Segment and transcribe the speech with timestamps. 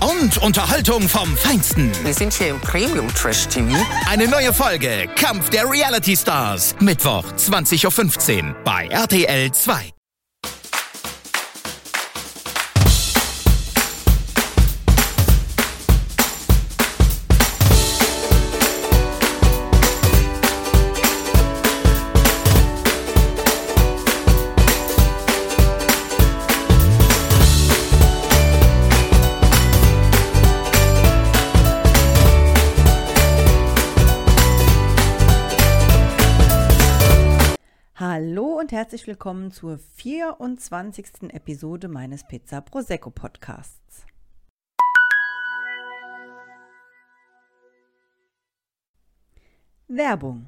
[0.00, 1.90] Und Unterhaltung vom Feinsten.
[2.04, 3.76] Wir sind hier im Premium Trash TV.
[4.10, 6.74] Eine neue Folge Kampf der Reality Stars.
[6.80, 9.99] Mittwoch 20.15 Uhr bei RTL 2.
[38.90, 41.32] herzlich willkommen zur 24.
[41.32, 44.04] Episode meines Pizza Prosecco Podcasts.
[49.86, 50.46] Werbung.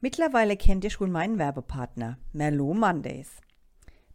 [0.00, 3.42] Mittlerweile kennt ihr schon meinen Werbepartner, Merlot Mondays.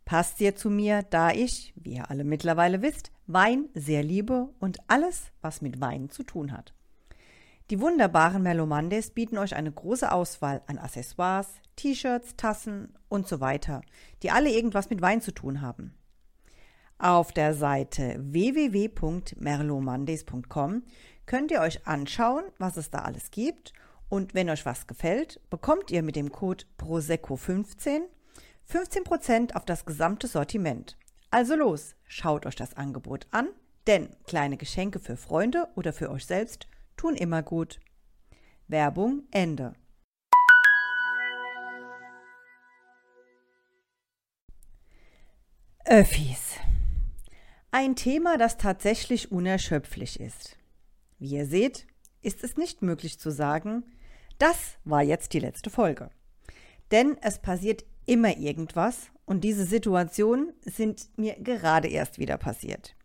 [0.03, 4.80] Passt sehr zu mir, da ich, wie ihr alle mittlerweile wisst, Wein sehr liebe und
[4.88, 6.73] alles, was mit Wein zu tun hat.
[7.71, 13.81] Die wunderbaren Merlomandes bieten euch eine große Auswahl an Accessoires, T-Shirts, Tassen und so weiter,
[14.22, 15.95] die alle irgendwas mit Wein zu tun haben.
[16.99, 20.83] Auf der Seite www.merlomandes.com
[21.25, 23.73] könnt ihr euch anschauen, was es da alles gibt
[24.09, 28.02] und wenn euch was gefällt, bekommt ihr mit dem Code PROSECCO15
[28.72, 31.00] 15% auf das gesamte Sortiment.
[31.31, 33.47] Also los, schaut euch das Angebot an,
[33.88, 37.79] denn kleine Geschenke für Freunde oder für euch selbst tun immer gut.
[38.67, 39.73] Werbung Ende.
[45.85, 46.55] Öffis.
[47.69, 50.57] Ein Thema, das tatsächlich unerschöpflich ist.
[51.19, 51.85] Wie ihr seht,
[52.22, 53.84] ist es nicht möglich zu sagen,
[54.39, 56.09] das war jetzt die letzte Folge.
[56.91, 62.95] Denn es passiert immer irgendwas und diese Situationen sind mir gerade erst wieder passiert.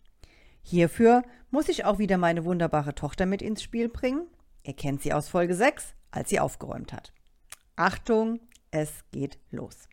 [0.62, 4.26] Hierfür muss ich auch wieder meine wunderbare Tochter mit ins Spiel bringen.
[4.62, 7.12] Ihr kennt sie aus Folge 6, als sie aufgeräumt hat.
[7.76, 8.40] Achtung,
[8.70, 9.88] es geht los.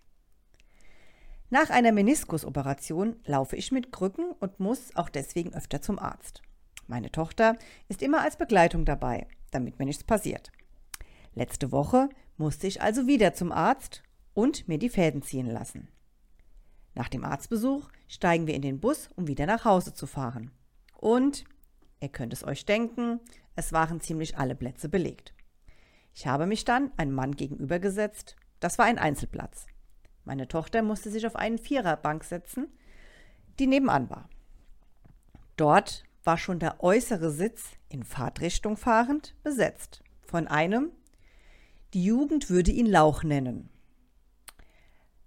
[1.49, 6.41] Nach einer Meniskusoperation laufe ich mit Krücken und muss auch deswegen öfter zum Arzt.
[6.87, 7.57] Meine Tochter
[7.87, 10.51] ist immer als Begleitung dabei, damit mir nichts passiert.
[11.33, 14.03] Letzte Woche musste ich also wieder zum Arzt
[14.33, 15.87] und mir die Fäden ziehen lassen.
[16.95, 20.51] Nach dem Arztbesuch steigen wir in den Bus, um wieder nach Hause zu fahren.
[20.97, 21.45] Und,
[21.99, 23.19] ihr könnt es euch denken,
[23.55, 25.33] es waren ziemlich alle Plätze belegt.
[26.13, 28.35] Ich habe mich dann einem Mann gegenübergesetzt.
[28.59, 29.67] Das war ein Einzelplatz.
[30.25, 32.67] Meine Tochter musste sich auf einen Viererbank setzen,
[33.59, 34.29] die nebenan war.
[35.55, 40.91] Dort war schon der äußere Sitz in Fahrtrichtung fahrend besetzt von einem,
[41.93, 43.69] die Jugend würde ihn Lauch nennen.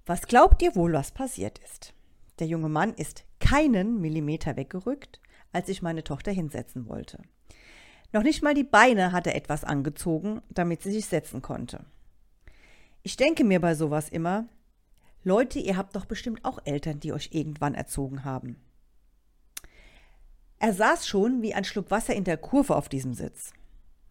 [0.07, 1.95] Was glaubt ihr wohl, was passiert ist?
[2.39, 5.21] Der junge Mann ist keinen Millimeter weggerückt,
[5.53, 7.23] als ich meine Tochter hinsetzen wollte.
[8.13, 11.85] Noch nicht mal die Beine hat er etwas angezogen, damit sie sich setzen konnte.
[13.03, 14.47] Ich denke mir bei sowas immer,
[15.23, 18.57] Leute, ihr habt doch bestimmt auch Eltern, die euch irgendwann erzogen haben.
[20.59, 23.53] Er saß schon wie ein Schluck Wasser in der Kurve auf diesem Sitz.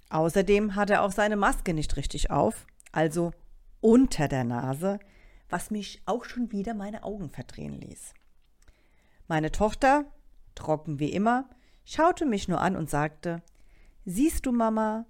[0.10, 3.32] Außerdem hatte er auch seine Maske nicht richtig auf, also
[3.82, 5.00] unter der Nase,
[5.50, 8.14] was mich auch schon wieder meine Augen verdrehen ließ.
[9.28, 10.06] Meine Tochter,
[10.56, 11.50] trocken wie immer,
[11.86, 13.42] schaute mich nur an und sagte,
[14.06, 15.06] Siehst du, Mama,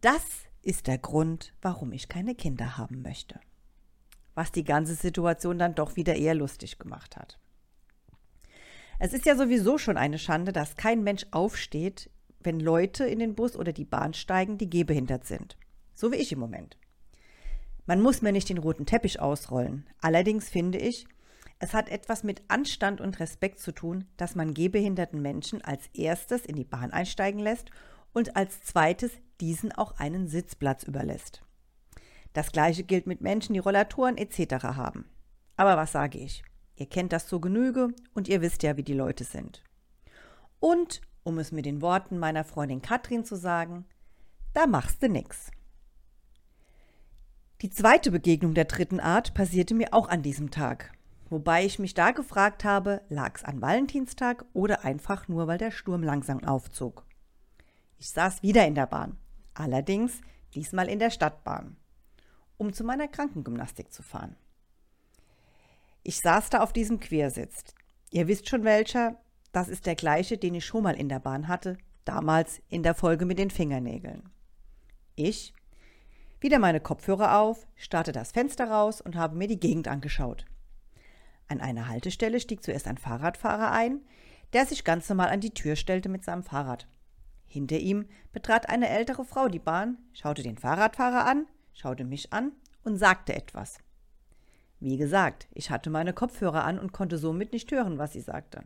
[0.00, 0.24] das
[0.62, 3.38] ist der Grund, warum ich keine Kinder haben möchte.
[4.34, 7.38] Was die ganze Situation dann doch wieder eher lustig gemacht hat.
[8.98, 12.10] Es ist ja sowieso schon eine Schande, dass kein Mensch aufsteht,
[12.40, 15.56] wenn Leute in den Bus oder die Bahn steigen, die gehbehindert sind.
[15.94, 16.76] So wie ich im Moment.
[17.86, 19.86] Man muss mir nicht den roten Teppich ausrollen.
[20.00, 21.06] Allerdings finde ich,
[21.64, 26.44] es hat etwas mit Anstand und Respekt zu tun, dass man gehbehinderten Menschen als erstes
[26.44, 27.70] in die Bahn einsteigen lässt
[28.12, 31.42] und als zweites diesen auch einen Sitzplatz überlässt.
[32.34, 34.62] Das gleiche gilt mit Menschen, die Rollatoren etc.
[34.62, 35.06] haben.
[35.56, 36.42] Aber was sage ich?
[36.76, 39.64] Ihr kennt das zur Genüge und ihr wisst ja, wie die Leute sind.
[40.60, 43.86] Und, um es mit den Worten meiner Freundin Katrin zu sagen,
[44.52, 45.50] da machst du nix.
[47.62, 50.92] Die zweite Begegnung der dritten Art passierte mir auch an diesem Tag,
[51.34, 55.72] Wobei ich mich da gefragt habe, lag es an Valentinstag oder einfach nur, weil der
[55.72, 57.04] Sturm langsam aufzog.
[57.98, 59.18] Ich saß wieder in der Bahn,
[59.52, 60.20] allerdings
[60.54, 61.76] diesmal in der Stadtbahn,
[62.56, 64.36] um zu meiner Krankengymnastik zu fahren.
[66.04, 67.64] Ich saß da auf diesem Quersitz.
[68.12, 69.16] Ihr wisst schon welcher,
[69.50, 72.94] das ist der gleiche, den ich schon mal in der Bahn hatte, damals in der
[72.94, 74.30] Folge mit den Fingernägeln.
[75.16, 75.52] Ich,
[76.38, 80.46] wieder meine Kopfhörer auf, starrte das Fenster raus und habe mir die Gegend angeschaut.
[81.48, 84.00] An einer Haltestelle stieg zuerst ein Fahrradfahrer ein,
[84.52, 86.86] der sich ganz normal an die Tür stellte mit seinem Fahrrad.
[87.46, 92.52] Hinter ihm betrat eine ältere Frau die Bahn, schaute den Fahrradfahrer an, schaute mich an
[92.82, 93.78] und sagte etwas.
[94.80, 98.64] Wie gesagt, ich hatte meine Kopfhörer an und konnte somit nicht hören, was sie sagte.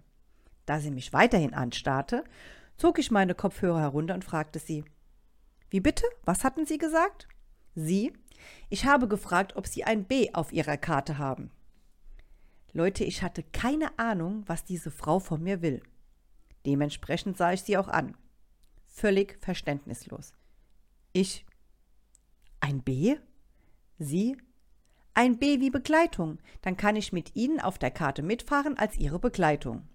[0.66, 2.24] Da sie mich weiterhin anstarrte,
[2.76, 4.84] zog ich meine Kopfhörer herunter und fragte sie
[5.70, 6.04] Wie bitte?
[6.24, 7.28] Was hatten Sie gesagt?
[7.74, 8.12] Sie?
[8.68, 11.50] Ich habe gefragt, ob Sie ein B auf Ihrer Karte haben.
[12.78, 15.82] Leute, ich hatte keine Ahnung, was diese Frau von mir will.
[16.64, 18.16] Dementsprechend sah ich sie auch an.
[18.86, 20.32] Völlig verständnislos.
[21.12, 21.44] Ich.
[22.60, 23.16] Ein B?
[23.98, 24.36] Sie?
[25.12, 26.38] Ein B wie Begleitung.
[26.62, 29.88] Dann kann ich mit Ihnen auf der Karte mitfahren als Ihre Begleitung.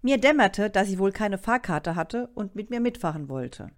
[0.00, 3.70] Mir dämmerte, dass sie wohl keine Fahrkarte hatte und mit mir mitfahren wollte.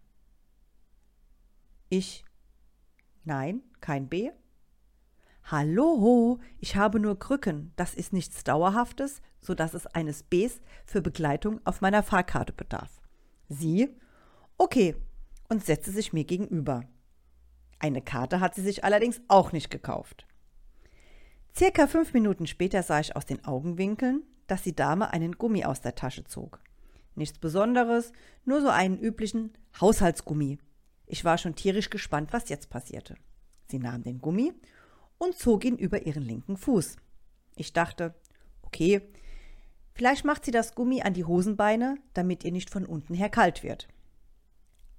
[1.89, 2.25] Ich.
[3.25, 4.31] Nein, kein B.
[5.51, 7.73] Hallo, ich habe nur Krücken.
[7.77, 13.03] Das ist nichts Dauerhaftes, so dass es eines Bs für Begleitung auf meiner Fahrkarte bedarf.
[13.51, 13.95] Sie?
[14.57, 14.97] Okay,
[15.51, 16.85] und setzte sich mir gegenüber.
[17.79, 20.27] Eine Karte hat sie sich allerdings auch nicht gekauft.
[21.55, 25.83] Circa fünf Minuten später sah ich aus den Augenwinkeln, dass die Dame einen Gummi aus
[25.83, 26.59] der Tasche zog.
[27.17, 28.13] Nichts Besonderes,
[28.47, 30.57] nur so einen üblichen Haushaltsgummi.
[31.05, 33.17] Ich war schon tierisch gespannt, was jetzt passierte.
[33.69, 34.55] Sie nahm den Gummi
[35.25, 36.97] und zog ihn über ihren linken Fuß.
[37.57, 38.15] Ich dachte,
[38.63, 39.01] okay,
[39.95, 43.63] vielleicht macht sie das Gummi an die Hosenbeine, damit ihr nicht von unten her kalt
[43.63, 43.89] wird.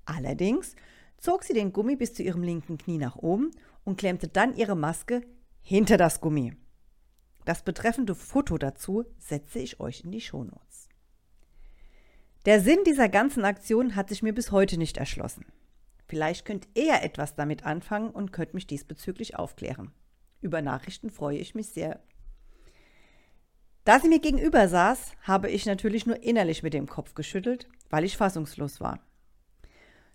[0.06, 0.76] Allerdings
[1.18, 3.52] zog sie den Gummi bis zu ihrem linken Knie nach oben
[3.84, 5.22] und klemmte dann ihre Maske
[5.62, 6.54] hinter das Gummi.
[7.46, 10.90] Das betreffende Foto dazu setze ich euch in die Shownotes.
[12.46, 15.46] Der Sinn dieser ganzen Aktion hat sich mir bis heute nicht erschlossen.
[16.08, 19.92] Vielleicht könnt ihr etwas damit anfangen und könnt mich diesbezüglich aufklären.
[20.46, 22.00] Über Nachrichten freue ich mich sehr.
[23.84, 28.04] Da sie mir gegenüber saß, habe ich natürlich nur innerlich mit dem Kopf geschüttelt, weil
[28.04, 29.00] ich fassungslos war.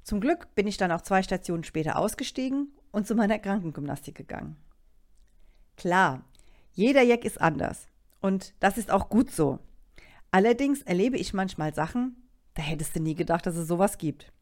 [0.05, 4.57] Zum Glück bin ich dann auch zwei Stationen später ausgestiegen und zu meiner Krankengymnastik gegangen.
[5.77, 6.25] Klar,
[6.75, 7.89] jeder Jack ist anders
[8.21, 9.59] und das ist auch gut so.
[10.31, 14.33] Allerdings erlebe ich manchmal Sachen, da hättest du nie gedacht, dass es sowas gibt.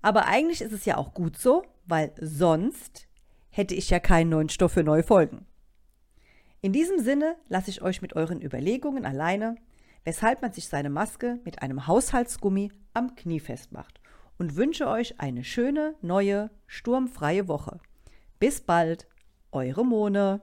[0.00, 3.08] Aber eigentlich ist es ja auch gut so, weil sonst
[3.50, 5.46] hätte ich ja keinen neuen Stoff für neue Folgen.
[6.62, 9.56] In diesem Sinne lasse ich euch mit euren Überlegungen alleine,
[10.04, 14.00] weshalb man sich seine Maske mit einem Haushaltsgummi am Knie festmacht
[14.38, 17.78] und wünsche euch eine schöne, neue, sturmfreie Woche.
[18.38, 19.06] Bis bald,
[19.52, 20.42] eure Mone.